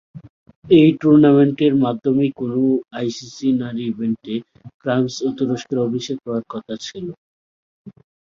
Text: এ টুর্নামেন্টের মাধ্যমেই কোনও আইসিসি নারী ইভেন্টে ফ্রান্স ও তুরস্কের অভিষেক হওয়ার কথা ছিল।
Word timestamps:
এ 0.65 0.91
টুর্নামেন্টের 1.01 1.73
মাধ্যমেই 1.83 2.31
কোনও 2.39 2.63
আইসিসি 2.97 3.47
নারী 3.61 3.83
ইভেন্টে 3.87 4.35
ফ্রান্স 4.81 5.11
ও 5.21 5.37
তুরস্কের 5.37 5.79
অভিষেক 5.87 6.17
হওয়ার 6.23 6.43
কথা 6.53 6.73
ছিল। 6.85 7.07